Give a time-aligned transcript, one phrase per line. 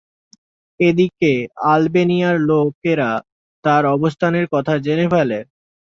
[0.79, 1.31] এদিকে
[1.71, 3.09] আলবেনিয়ার লোকেরা
[3.63, 5.39] তার অবস্থানের কথা জেনে ফেলে।